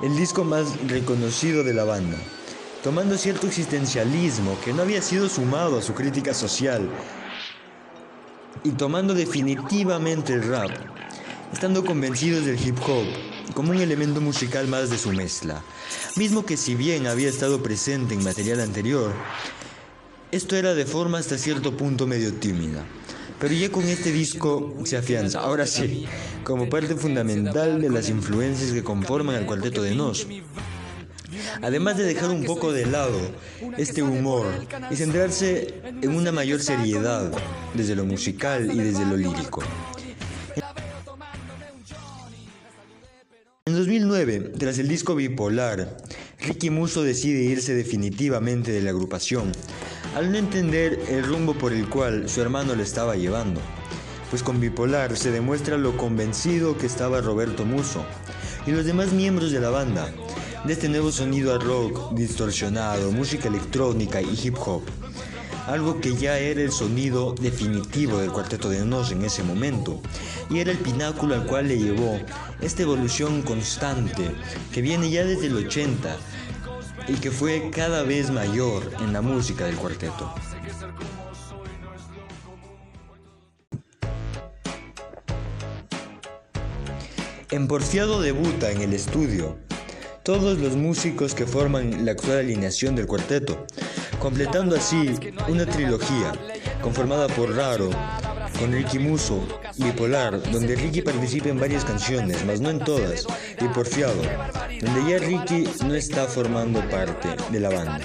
el 0.03 0.17
disco 0.17 0.43
más 0.43 0.67
reconocido 0.88 1.62
de 1.62 1.73
la 1.73 1.85
banda, 1.85 2.17
tomando 2.83 3.17
cierto 3.17 3.47
existencialismo 3.47 4.59
que 4.65 4.73
no 4.73 4.83
había 4.83 5.03
sido 5.03 5.29
sumado 5.29 5.79
a 5.79 5.83
su 5.83 5.95
crítica 5.95 6.35
social 6.35 6.91
y 8.65 8.71
tomando 8.71 9.15
definitivamente 9.15 10.33
el 10.33 10.43
rap, 10.43 10.73
estando 11.53 11.85
convencidos 11.85 12.45
del 12.45 12.59
hip 12.61 12.77
hop 12.85 13.38
como 13.55 13.73
un 13.73 13.78
elemento 13.78 14.21
musical 14.21 14.69
más 14.69 14.90
de 14.90 14.99
su 14.99 15.12
mezcla, 15.12 15.62
mismo 16.17 16.45
que 16.45 16.57
si 16.57 16.75
bien 16.75 17.07
había 17.07 17.28
estado 17.28 17.62
presente 17.62 18.14
en 18.14 18.25
material 18.25 18.61
anterior, 18.61 19.12
esto 20.31 20.57
era 20.57 20.75
de 20.75 20.85
forma 20.85 21.19
hasta 21.19 21.38
cierto 21.38 21.76
punto 21.76 22.07
medio 22.07 22.35
tímida. 22.35 22.85
Pero 23.40 23.55
ya 23.55 23.71
con 23.71 23.85
este 23.85 24.11
disco 24.11 24.75
se 24.85 24.97
afianza, 24.97 25.40
ahora 25.40 25.67
sí, 25.67 26.07
como 26.43 26.69
parte 26.69 26.97
fundamental 26.97 27.81
de 27.81 27.88
las 27.88 28.09
influencias 28.09 28.73
que 28.73 28.83
conforman 28.83 29.37
el 29.37 29.47
cuarteto 29.47 29.83
de 29.83 29.95
Nos. 29.95 30.26
Además 31.62 31.97
de 31.97 32.05
dejar 32.05 32.31
un 32.31 32.45
poco 32.45 32.73
de 32.73 32.87
lado 32.87 33.19
este 33.76 34.02
humor 34.02 34.47
y 34.90 34.97
centrarse 34.97 35.75
en 36.02 36.14
una 36.14 36.33
mayor 36.33 36.61
seriedad 36.61 37.31
desde 37.75 37.95
lo 37.95 38.05
musical 38.05 38.71
y 38.73 38.78
desde 38.78 39.05
lo 39.07 39.17
lírico. 39.17 39.62
En 43.68 43.75
2009, 43.75 44.52
tras 44.58 44.78
el 44.78 44.88
disco 44.88 45.14
Bipolar, 45.14 45.98
Ricky 46.40 46.70
Musso 46.70 47.02
decide 47.02 47.42
irse 47.42 47.75
definitivamente 47.75 48.72
de 48.72 48.80
la 48.80 48.88
agrupación, 48.88 49.52
al 50.16 50.32
no 50.32 50.38
entender 50.38 50.98
el 51.10 51.22
rumbo 51.22 51.52
por 51.52 51.75
el 51.75 51.87
cual 51.87 52.30
su 52.30 52.40
hermano 52.40 52.75
le 52.75 52.82
estaba 52.82 53.16
llevando. 53.16 53.60
Pues 54.30 54.42
con 54.42 54.58
Bipolar 54.58 55.18
se 55.18 55.30
demuestra 55.32 55.76
lo 55.76 55.98
convencido 55.98 56.78
que 56.78 56.87
estaba 56.87 57.20
Roberto 57.20 57.66
Musso 57.66 58.06
y 58.66 58.70
los 58.70 58.87
demás 58.87 59.12
miembros 59.12 59.52
de 59.52 59.60
la 59.60 59.68
banda 59.68 60.14
de 60.64 60.72
este 60.72 60.88
nuevo 60.88 61.12
sonido 61.12 61.54
a 61.54 61.58
rock 61.58 62.14
distorsionado, 62.14 63.12
música 63.12 63.48
electrónica 63.48 64.22
y 64.22 64.30
hip 64.42 64.56
hop 64.64 64.82
algo 65.68 66.00
que 66.00 66.16
ya 66.16 66.38
era 66.38 66.62
el 66.62 66.72
sonido 66.72 67.34
definitivo 67.34 68.18
del 68.18 68.32
cuarteto 68.32 68.70
de 68.70 68.84
Nos 68.87 69.12
en 69.12 69.22
ese 69.22 69.42
momento, 69.42 70.00
y 70.48 70.60
era 70.60 70.72
el 70.72 70.78
pináculo 70.78 71.34
al 71.34 71.44
cual 71.44 71.68
le 71.68 71.78
llevó 71.78 72.18
esta 72.62 72.82
evolución 72.82 73.42
constante 73.42 74.30
que 74.72 74.80
viene 74.80 75.10
ya 75.10 75.25
desde 75.25 75.46
el 75.46 75.56
80 75.56 76.16
y 77.08 77.14
que 77.14 77.30
fue 77.30 77.70
cada 77.70 78.02
vez 78.02 78.31
mayor 78.31 78.90
en 79.00 79.12
la 79.12 79.20
música 79.20 79.66
del 79.66 79.76
cuarteto. 79.76 80.35
En 87.50 87.68
Porfiado 87.68 88.20
debuta 88.20 88.70
en 88.70 88.81
el 88.81 88.94
estudio 88.94 89.59
todos 90.29 90.59
los 90.59 90.77
músicos 90.77 91.35
que 91.35 91.47
forman 91.47 92.05
la 92.05 92.12
actual 92.12 92.41
alineación 92.41 92.95
del 92.95 93.07
cuarteto, 93.07 93.64
completando 94.19 94.77
así 94.77 95.14
una 95.49 95.64
trilogía 95.64 96.35
conformada 96.83 97.29
por 97.29 97.57
Raro, 97.57 97.88
con 98.59 98.71
Ricky 98.71 98.99
Muso, 98.99 99.41
Bipolar, 99.79 100.38
donde 100.53 100.77
Ricky 100.77 101.01
participa 101.01 101.49
en 101.49 101.59
varias 101.59 101.83
canciones, 101.83 102.45
mas 102.45 102.61
no 102.61 102.69
en 102.69 102.79
todas, 102.81 103.27
y 103.59 103.69
Porfiado, 103.69 104.21
donde 104.83 105.11
ya 105.11 105.19
Ricky 105.19 105.64
no 105.87 105.95
está 105.95 106.27
formando 106.27 106.87
parte 106.91 107.29
de 107.51 107.61
la 107.61 107.71
banda. 107.71 108.01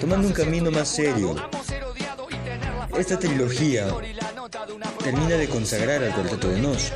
Tomando 0.00 0.28
un 0.28 0.32
camino 0.32 0.70
más 0.70 0.86
serio, 0.86 1.34
esta 2.96 3.18
trilogía 3.18 3.88
termina 5.02 5.34
de 5.34 5.48
consagrar 5.48 6.04
al 6.04 6.14
cuarteto 6.14 6.48
de 6.50 6.62
Nos, 6.62 6.92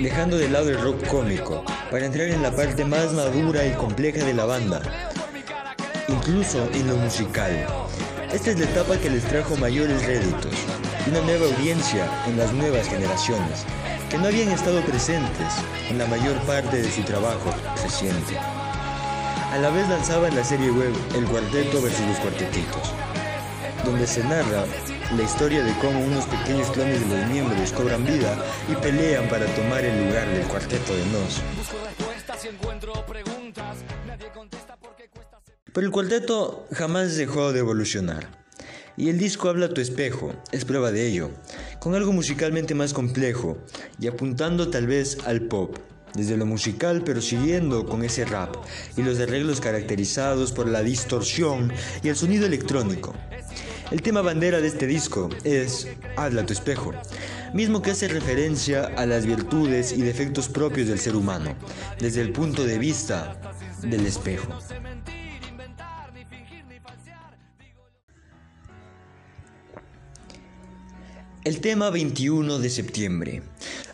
dejando 0.00 0.36
de 0.36 0.48
lado 0.48 0.70
el 0.70 0.80
rock 0.80 1.06
cómico 1.06 1.64
para 1.94 2.06
entrar 2.06 2.26
en 2.26 2.42
la 2.42 2.50
parte 2.50 2.84
más 2.84 3.12
madura 3.12 3.64
y 3.64 3.70
compleja 3.74 4.24
de 4.24 4.34
la 4.34 4.44
banda, 4.46 4.82
incluso 6.08 6.68
en 6.72 6.88
lo 6.88 6.96
musical. 6.96 7.52
Esta 8.32 8.50
es 8.50 8.58
la 8.58 8.64
etapa 8.64 8.96
que 8.96 9.10
les 9.10 9.22
trajo 9.22 9.56
mayores 9.58 10.04
réditos, 10.04 10.52
una 11.08 11.20
nueva 11.20 11.46
audiencia 11.46 12.08
en 12.26 12.36
las 12.36 12.52
nuevas 12.52 12.88
generaciones, 12.88 13.64
que 14.10 14.18
no 14.18 14.26
habían 14.26 14.48
estado 14.48 14.80
presentes 14.80 15.54
en 15.88 15.98
la 15.98 16.06
mayor 16.06 16.36
parte 16.48 16.82
de 16.82 16.90
su 16.90 17.02
trabajo 17.02 17.54
reciente. 17.80 18.38
A 19.52 19.58
la 19.58 19.70
vez 19.70 19.88
lanzaban 19.88 20.34
la 20.34 20.42
serie 20.42 20.72
web 20.72 20.92
El 21.14 21.26
Cuarteto 21.26 21.80
versus 21.80 22.08
los 22.08 22.18
Cuartetitos, 22.18 22.92
donde 23.84 24.08
se 24.08 24.24
narra 24.24 24.64
la 25.16 25.22
historia 25.22 25.62
de 25.62 25.72
cómo 25.78 26.00
unos 26.00 26.26
pequeños 26.26 26.70
clones 26.70 27.08
de 27.08 27.18
los 27.18 27.28
miembros 27.28 27.72
cobran 27.72 28.04
vida 28.04 28.42
y 28.70 28.74
pelean 28.76 29.28
para 29.28 29.46
tomar 29.54 29.84
el 29.84 30.06
lugar 30.06 30.28
del 30.28 30.46
cuarteto 30.46 30.94
de 30.94 31.06
Nos. 31.06 31.40
Pero 35.72 35.86
el 35.86 35.92
cuarteto 35.92 36.66
jamás 36.72 37.16
dejó 37.16 37.52
de 37.52 37.60
evolucionar. 37.60 38.44
Y 38.96 39.08
el 39.08 39.18
disco 39.18 39.48
Habla 39.48 39.74
tu 39.74 39.80
espejo 39.80 40.32
es 40.52 40.64
prueba 40.64 40.92
de 40.92 41.06
ello, 41.06 41.30
con 41.80 41.94
algo 41.94 42.12
musicalmente 42.12 42.74
más 42.74 42.92
complejo 42.92 43.58
y 44.00 44.06
apuntando 44.06 44.70
tal 44.70 44.86
vez 44.86 45.18
al 45.26 45.42
pop, 45.42 45.76
desde 46.14 46.36
lo 46.36 46.46
musical 46.46 47.02
pero 47.04 47.20
siguiendo 47.20 47.86
con 47.86 48.04
ese 48.04 48.24
rap 48.24 48.54
y 48.96 49.02
los 49.02 49.18
arreglos 49.18 49.60
caracterizados 49.60 50.52
por 50.52 50.68
la 50.68 50.82
distorsión 50.82 51.72
y 52.02 52.08
el 52.08 52.16
sonido 52.16 52.46
electrónico. 52.46 53.14
El 53.90 54.00
tema 54.02 54.22
bandera 54.22 54.60
de 54.60 54.68
este 54.68 54.86
disco 54.86 55.28
es 55.44 55.86
Habla 56.16 56.46
tu 56.46 56.52
espejo, 56.52 56.92
mismo 57.52 57.82
que 57.82 57.90
hace 57.90 58.08
referencia 58.08 58.86
a 58.96 59.04
las 59.04 59.26
virtudes 59.26 59.92
y 59.92 60.00
defectos 60.02 60.48
propios 60.48 60.88
del 60.88 60.98
ser 60.98 61.14
humano, 61.14 61.54
desde 62.00 62.22
el 62.22 62.32
punto 62.32 62.64
de 62.64 62.78
vista 62.78 63.38
del 63.82 64.06
espejo. 64.06 64.58
El 71.44 71.60
tema 71.60 71.90
21 71.90 72.58
de 72.58 72.70
septiembre 72.70 73.42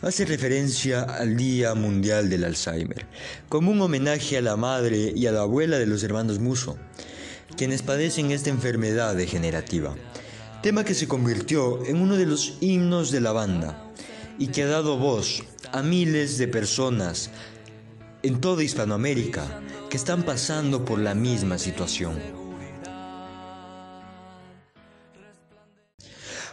hace 0.01 0.23
referencia 0.23 1.01
al 1.01 1.35
Día 1.35 1.75
Mundial 1.75 2.29
del 2.29 2.45
Alzheimer, 2.45 3.05
como 3.49 3.71
un 3.71 3.81
homenaje 3.81 4.37
a 4.37 4.41
la 4.41 4.55
madre 4.55 5.11
y 5.13 5.27
a 5.27 5.33
la 5.33 5.41
abuela 5.41 5.77
de 5.77 5.85
los 5.85 6.01
hermanos 6.03 6.39
Muso, 6.39 6.77
quienes 7.61 7.83
padecen 7.83 8.31
esta 8.31 8.49
enfermedad 8.49 9.15
degenerativa, 9.15 9.95
tema 10.63 10.83
que 10.83 10.95
se 10.95 11.07
convirtió 11.07 11.85
en 11.85 12.01
uno 12.01 12.17
de 12.17 12.25
los 12.25 12.57
himnos 12.59 13.11
de 13.11 13.21
la 13.21 13.33
banda 13.33 13.93
y 14.39 14.47
que 14.47 14.63
ha 14.63 14.65
dado 14.65 14.97
voz 14.97 15.43
a 15.71 15.83
miles 15.83 16.39
de 16.39 16.47
personas 16.47 17.29
en 18.23 18.41
toda 18.41 18.63
Hispanoamérica 18.63 19.61
que 19.91 19.97
están 19.97 20.23
pasando 20.23 20.83
por 20.83 20.97
la 20.97 21.13
misma 21.13 21.59
situación. 21.59 22.17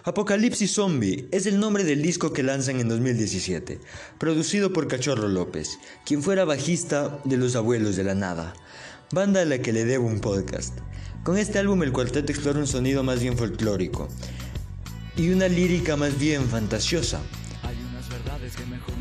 Apocalipsis 0.05 0.75
Zombie 0.75 1.27
es 1.33 1.47
el 1.47 1.59
nombre 1.59 1.85
del 1.85 2.03
disco 2.03 2.35
que 2.35 2.43
lanzan 2.43 2.81
en 2.81 2.89
2017, 2.91 3.81
producido 4.19 4.75
por 4.75 4.89
Cachorro 4.89 5.29
López, 5.29 5.79
quien 6.05 6.23
fuera 6.23 6.45
bajista 6.45 7.19
de 7.25 7.39
Los 7.39 7.57
Abuelos 7.57 7.97
de 7.97 8.05
la 8.05 8.15
Nada, 8.15 8.53
banda 9.11 9.41
a 9.41 9.47
la 9.47 9.59
que 9.61 9.73
le 9.73 9.87
debo 9.87 10.07
un 10.07 10.21
podcast. 10.21 10.75
Con 11.29 11.37
este 11.37 11.59
álbum 11.59 11.83
el 11.83 11.93
cuarteto 11.93 12.33
explora 12.33 12.59
un 12.59 12.67
sonido 12.67 13.03
más 13.03 13.21
bien 13.21 13.37
folclórico 13.37 14.09
y 15.15 15.29
una 15.29 15.47
lírica 15.47 15.95
más 15.95 16.19
bien 16.19 16.49
fantasiosa, 16.49 17.21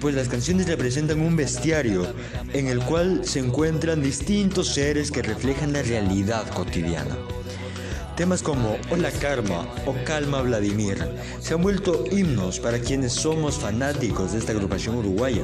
pues 0.01 0.13
las 0.13 0.27
canciones 0.27 0.67
representan 0.67 1.21
un 1.21 1.37
bestiario 1.37 2.05
en 2.51 2.67
el 2.67 2.79
cual 2.79 3.21
se 3.23 3.39
encuentran 3.39 4.01
distintos 4.01 4.73
seres 4.73 5.09
que 5.09 5.21
reflejan 5.21 5.71
la 5.71 5.83
realidad 5.83 6.45
cotidiana. 6.49 7.17
Temas 8.17 8.43
como 8.43 8.77
Hola 8.89 9.11
Karma 9.11 9.65
o 9.85 9.95
Calma 10.03 10.41
Vladimir 10.41 10.97
se 11.39 11.53
han 11.53 11.61
vuelto 11.61 12.03
himnos 12.11 12.59
para 12.59 12.79
quienes 12.79 13.13
somos 13.13 13.55
fanáticos 13.57 14.33
de 14.33 14.39
esta 14.39 14.51
agrupación 14.51 14.97
uruguaya, 14.97 15.43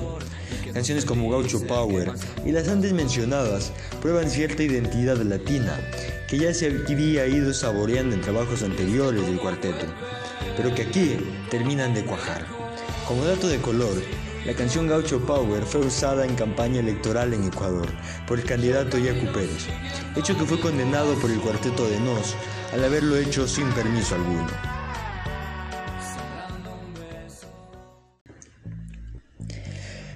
Canciones 0.74 1.06
como 1.06 1.30
Gaucho 1.30 1.62
Power 1.68 2.12
y 2.44 2.52
las 2.52 2.68
antes 2.68 2.94
mencionadas 2.94 3.72
prueban 4.02 4.30
cierta 4.30 4.64
identidad 4.64 5.18
latina 5.18 5.80
que 6.28 6.40
ya 6.40 6.52
se 6.52 6.66
había 6.66 7.28
ido 7.28 7.54
saboreando 7.54 8.16
en 8.16 8.22
trabajos 8.22 8.64
anteriores 8.64 9.24
del 9.28 9.40
cuarteto, 9.40 9.86
pero 10.58 10.74
que 10.74 10.82
aquí 10.82 11.18
terminan 11.52 11.94
de 11.94 12.04
cuajar. 12.04 12.48
Como 13.08 13.24
dato 13.24 13.48
de 13.48 13.60
color, 13.60 14.02
la 14.48 14.54
canción 14.54 14.88
Gaucho 14.88 15.24
Power 15.24 15.64
fue 15.64 15.82
usada 15.82 16.26
en 16.26 16.36
campaña 16.36 16.80
electoral 16.80 17.36
en 17.36 17.44
Ecuador 17.44 17.88
por 18.28 18.40
el 18.40 18.46
candidato 18.46 18.98
Yacu 18.98 19.32
Pérez, 19.32 19.68
hecho 20.16 20.36
que 20.36 20.46
fue 20.46 20.60
condenado 20.60 21.14
por 21.16 21.30
el 21.30 21.40
cuarteto 21.40 21.88
de 21.88 22.00
Nos 22.00 22.36
al 22.74 22.84
haberlo 22.84 23.16
hecho 23.16 23.48
sin 23.48 23.70
permiso 23.74 24.16
alguno. 24.16 24.73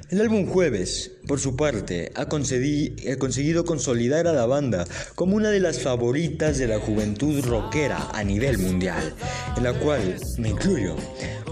El 0.09 0.21
álbum 0.21 0.47
Jueves, 0.47 1.11
por 1.27 1.37
su 1.37 1.57
parte, 1.57 2.13
ha, 2.15 2.27
conseguido 2.27 3.65
consolidar 3.65 4.25
a 4.25 4.31
la 4.31 4.45
banda 4.45 4.85
como 5.15 5.35
una 5.35 5.49
de 5.49 5.59
las 5.59 5.81
favoritas 5.81 6.57
de 6.57 6.67
la 6.67 6.79
juventud 6.79 7.43
rockera 7.43 8.07
a 8.13 8.23
nivel 8.23 8.57
mundial, 8.57 9.13
en 9.57 9.63
la 9.65 9.73
cual 9.73 10.15
me 10.37 10.47
incluyo. 10.47 10.95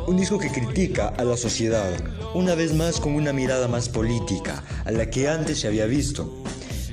Un 0.08 0.16
disco 0.16 0.40
que 0.40 0.54
critica 0.54 1.10
a 1.10 1.26
la 1.26 1.36
sociedad, 1.36 1.92
una 2.34 2.56
vez 2.56 2.74
más 2.74 3.02
con 3.02 3.16
una 3.16 3.34
mirada 3.34 3.68
más 3.68 3.90
política, 3.90 4.64
a 4.86 4.92
la 4.92 5.10
que 5.10 5.28
antes 5.28 5.60
se 5.60 5.68
había 5.68 5.86
visto 5.86 6.42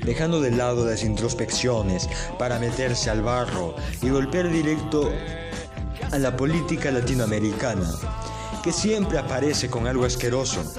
dejando 0.05 0.41
de 0.41 0.51
lado 0.51 0.85
las 0.85 1.05
introspecciones 1.05 2.09
para 2.41 2.59
meterse 2.59 3.09
al 3.09 3.23
barro 3.23 3.77
y 4.03 4.09
golpear 4.09 4.51
directo 4.51 5.13
a 6.11 6.19
la 6.19 6.37
política 6.37 6.91
latinoamericana, 6.91 7.89
que 8.65 8.73
siempre 8.73 9.19
aparece 9.19 9.71
con 9.71 9.87
algo 9.87 10.05
asqueroso, 10.05 10.75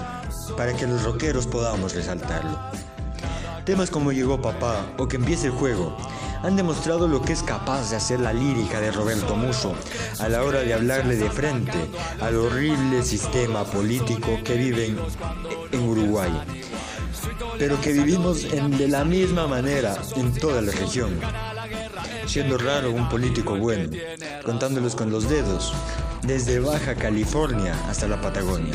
para 0.57 0.73
que 0.73 0.87
los 0.87 1.03
rockeros 1.03 1.47
podamos 1.47 1.93
resaltarlo. 1.95 2.57
Temas 3.65 3.89
como 3.89 4.11
Llegó 4.11 4.41
Papá 4.41 4.85
o 4.97 5.07
Que 5.07 5.15
empiece 5.15 5.47
el 5.47 5.53
juego 5.53 5.95
han 6.43 6.57
demostrado 6.57 7.07
lo 7.07 7.21
que 7.21 7.31
es 7.31 7.41
capaz 7.41 7.89
de 7.89 7.95
hacer 7.95 8.19
la 8.19 8.33
lírica 8.33 8.81
de 8.81 8.91
Roberto 8.91 9.35
Muso 9.35 9.73
a 10.19 10.27
la 10.27 10.43
hora 10.43 10.59
de 10.59 10.73
hablarle 10.73 11.15
de 11.15 11.29
frente 11.29 11.89
al 12.19 12.35
horrible 12.35 13.01
sistema 13.03 13.63
político 13.63 14.37
que 14.43 14.55
viven 14.55 14.97
en 15.71 15.79
Uruguay, 15.87 16.31
pero 17.57 17.79
que 17.79 17.93
vivimos 17.93 18.43
de 18.51 18.87
la 18.89 19.05
misma 19.05 19.47
manera 19.47 19.95
en 20.17 20.33
toda 20.33 20.61
la 20.61 20.73
región, 20.73 21.17
siendo 22.25 22.57
raro 22.57 22.91
un 22.91 23.07
político 23.07 23.55
bueno, 23.55 23.89
contándolos 24.43 24.95
con 24.95 25.11
los 25.11 25.29
dedos, 25.29 25.73
desde 26.23 26.59
Baja 26.59 26.95
California 26.95 27.73
hasta 27.87 28.07
la 28.09 28.21
Patagonia. 28.21 28.73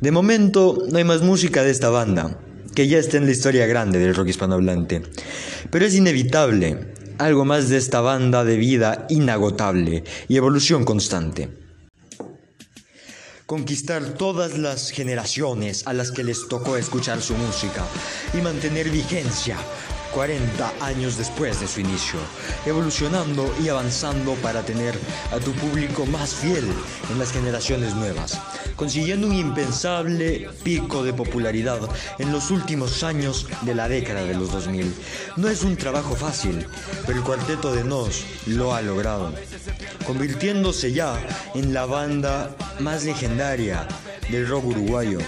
De 0.00 0.10
momento 0.10 0.78
no 0.90 0.96
hay 0.96 1.04
más 1.04 1.20
música 1.20 1.62
de 1.62 1.70
esta 1.70 1.90
banda, 1.90 2.38
que 2.74 2.88
ya 2.88 2.96
está 2.96 3.18
en 3.18 3.26
la 3.26 3.32
historia 3.32 3.66
grande 3.66 3.98
del 3.98 4.14
rock 4.14 4.28
hispanohablante, 4.28 5.02
pero 5.70 5.84
es 5.84 5.94
inevitable 5.94 6.94
algo 7.18 7.44
más 7.44 7.68
de 7.68 7.76
esta 7.76 8.00
banda 8.00 8.42
de 8.44 8.56
vida 8.56 9.06
inagotable 9.10 10.04
y 10.26 10.36
evolución 10.38 10.86
constante. 10.86 11.50
Conquistar 13.44 14.14
todas 14.14 14.56
las 14.56 14.90
generaciones 14.90 15.86
a 15.86 15.92
las 15.92 16.12
que 16.12 16.24
les 16.24 16.48
tocó 16.48 16.78
escuchar 16.78 17.20
su 17.20 17.34
música 17.34 17.84
y 18.32 18.38
mantener 18.38 18.88
vigencia 18.88 19.58
40 20.14 20.72
años 20.80 21.16
después 21.16 21.60
de 21.60 21.68
su 21.68 21.80
inicio, 21.80 22.18
evolucionando 22.66 23.52
y 23.62 23.68
avanzando 23.68 24.34
para 24.34 24.62
tener 24.62 24.94
a 25.32 25.38
tu 25.38 25.52
público 25.52 26.06
más 26.06 26.34
fiel 26.34 26.64
en 27.10 27.18
las 27.18 27.32
generaciones 27.32 27.94
nuevas, 27.94 28.40
consiguiendo 28.76 29.26
un 29.26 29.34
impensable 29.34 30.48
pico 30.62 31.02
de 31.02 31.12
popularidad 31.12 31.80
en 32.18 32.32
los 32.32 32.50
últimos 32.50 33.02
años 33.02 33.46
de 33.62 33.74
la 33.74 33.88
década 33.88 34.24
de 34.24 34.34
los 34.34 34.50
2000. 34.52 34.92
No 35.36 35.48
es 35.48 35.62
un 35.62 35.76
trabajo 35.76 36.14
fácil, 36.16 36.66
pero 37.06 37.18
el 37.18 37.24
cuarteto 37.24 37.72
de 37.72 37.84
Nos 37.84 38.24
lo 38.46 38.74
ha 38.74 38.82
logrado, 38.82 39.32
convirtiéndose 40.06 40.92
ya 40.92 41.18
en 41.54 41.72
la 41.72 41.86
banda 41.86 42.54
más 42.80 43.04
legendaria 43.04 43.86
del 44.30 44.48
rock 44.48 44.66
uruguayo, 44.66 45.18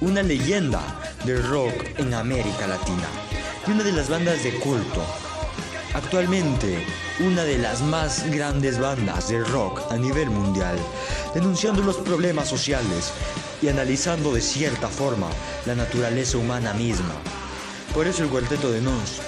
una 0.00 0.22
leyenda 0.22 0.80
del 1.24 1.42
rock 1.46 1.74
en 1.98 2.14
América 2.14 2.66
Latina 2.66 3.29
y 3.66 3.70
una 3.70 3.84
de 3.84 3.92
las 3.92 4.08
bandas 4.08 4.42
de 4.42 4.52
culto. 4.54 5.04
Actualmente, 5.94 6.86
una 7.20 7.44
de 7.44 7.58
las 7.58 7.82
más 7.82 8.30
grandes 8.30 8.78
bandas 8.78 9.28
de 9.28 9.42
rock 9.44 9.80
a 9.90 9.96
nivel 9.96 10.30
mundial, 10.30 10.78
denunciando 11.34 11.82
los 11.82 11.96
problemas 11.96 12.48
sociales 12.48 13.12
y 13.60 13.68
analizando 13.68 14.32
de 14.32 14.40
cierta 14.40 14.88
forma 14.88 15.28
la 15.66 15.74
naturaleza 15.74 16.38
humana 16.38 16.72
misma. 16.74 17.14
Por 17.92 18.06
eso 18.06 18.22
el 18.22 18.30
Cuarteto 18.30 18.70
de 18.70 18.80
Nos 18.80 19.20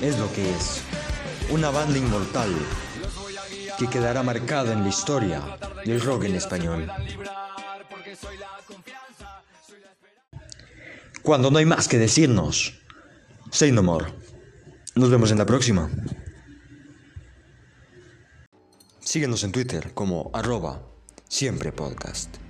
es 0.00 0.18
lo 0.18 0.32
que 0.32 0.50
es, 0.50 0.80
una 1.50 1.70
banda 1.70 1.98
inmortal 1.98 2.50
que 3.78 3.88
quedará 3.88 4.22
marcada 4.22 4.72
en 4.72 4.82
la 4.82 4.88
historia 4.88 5.42
del 5.84 6.00
rock 6.00 6.24
en 6.24 6.34
español. 6.34 6.90
Cuando 11.22 11.50
no 11.50 11.58
hay 11.58 11.66
más 11.66 11.88
que 11.88 11.98
decirnos, 11.98 12.74
Say 13.54 13.70
no 13.70 13.84
more. 13.84 14.06
Nos 14.96 15.10
vemos 15.10 15.30
en 15.30 15.38
la 15.38 15.46
próxima. 15.46 15.88
Síguenos 18.98 19.44
en 19.44 19.52
Twitter 19.52 19.92
como 19.94 20.32
arroba 20.34 20.82
siempre 21.28 21.70
podcast. 21.70 22.43